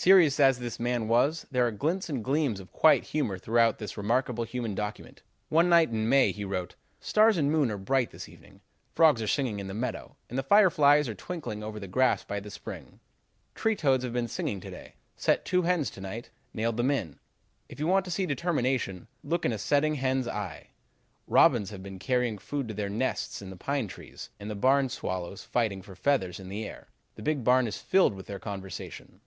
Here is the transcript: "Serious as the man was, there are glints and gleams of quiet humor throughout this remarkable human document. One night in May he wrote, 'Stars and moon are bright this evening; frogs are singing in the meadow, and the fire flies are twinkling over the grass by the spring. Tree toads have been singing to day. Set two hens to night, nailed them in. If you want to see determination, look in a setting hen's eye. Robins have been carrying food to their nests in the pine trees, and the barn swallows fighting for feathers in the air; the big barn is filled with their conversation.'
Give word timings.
"Serious 0.00 0.38
as 0.38 0.60
the 0.60 0.76
man 0.80 1.08
was, 1.08 1.44
there 1.50 1.66
are 1.66 1.72
glints 1.72 2.08
and 2.08 2.22
gleams 2.22 2.60
of 2.60 2.70
quiet 2.72 3.02
humor 3.02 3.36
throughout 3.36 3.78
this 3.78 3.96
remarkable 3.96 4.44
human 4.44 4.72
document. 4.72 5.22
One 5.48 5.68
night 5.68 5.88
in 5.90 6.08
May 6.08 6.30
he 6.30 6.44
wrote, 6.44 6.76
'Stars 7.00 7.36
and 7.36 7.50
moon 7.50 7.68
are 7.68 7.76
bright 7.76 8.12
this 8.12 8.28
evening; 8.28 8.60
frogs 8.94 9.20
are 9.20 9.26
singing 9.26 9.58
in 9.58 9.66
the 9.66 9.74
meadow, 9.74 10.14
and 10.30 10.38
the 10.38 10.44
fire 10.44 10.70
flies 10.70 11.08
are 11.08 11.16
twinkling 11.16 11.64
over 11.64 11.80
the 11.80 11.88
grass 11.88 12.22
by 12.22 12.38
the 12.38 12.48
spring. 12.48 13.00
Tree 13.56 13.74
toads 13.74 14.04
have 14.04 14.12
been 14.12 14.28
singing 14.28 14.60
to 14.60 14.70
day. 14.70 14.94
Set 15.16 15.44
two 15.44 15.62
hens 15.62 15.90
to 15.90 16.00
night, 16.00 16.30
nailed 16.54 16.76
them 16.76 16.92
in. 16.92 17.18
If 17.68 17.80
you 17.80 17.88
want 17.88 18.04
to 18.04 18.10
see 18.12 18.24
determination, 18.24 19.08
look 19.24 19.44
in 19.44 19.52
a 19.52 19.58
setting 19.58 19.96
hen's 19.96 20.28
eye. 20.28 20.68
Robins 21.26 21.70
have 21.70 21.82
been 21.82 21.98
carrying 21.98 22.38
food 22.38 22.68
to 22.68 22.74
their 22.74 22.88
nests 22.88 23.42
in 23.42 23.50
the 23.50 23.56
pine 23.56 23.88
trees, 23.88 24.30
and 24.38 24.48
the 24.48 24.54
barn 24.54 24.90
swallows 24.90 25.42
fighting 25.42 25.82
for 25.82 25.96
feathers 25.96 26.38
in 26.38 26.48
the 26.48 26.64
air; 26.64 26.86
the 27.16 27.22
big 27.22 27.42
barn 27.42 27.66
is 27.66 27.78
filled 27.78 28.14
with 28.14 28.26
their 28.26 28.38
conversation.' 28.38 29.20